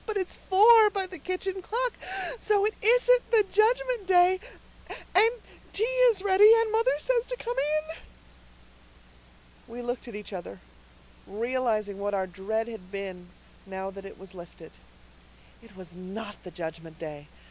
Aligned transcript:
But 0.07 0.17
it's 0.17 0.37
four 0.49 0.89
by 0.89 1.05
the 1.05 1.19
kitchen 1.19 1.61
clock 1.61 1.93
so 2.39 2.65
it 2.65 2.73
isn't 2.81 3.29
the 3.31 3.45
Judgment 3.51 4.07
Day 4.07 4.39
and 5.13 5.31
tea 5.73 5.83
is 5.83 6.23
ready 6.23 6.51
and 6.59 6.71
mother 6.71 6.91
says 6.97 7.27
to 7.27 7.35
come 7.37 7.55
in." 7.59 7.97
We 9.73 9.83
looked 9.83 10.07
at 10.07 10.15
each 10.15 10.33
other, 10.33 10.59
realizing 11.27 11.99
what 11.99 12.15
our 12.15 12.25
dread 12.25 12.67
had 12.67 12.91
been, 12.91 13.29
now 13.67 13.91
that 13.91 14.05
it 14.05 14.17
was 14.17 14.33
lifted. 14.33 14.71
It 15.61 15.75
was 15.75 15.95
not 15.95 16.41
the 16.43 16.49
Judgment 16.49 16.97
Day. 16.97 17.27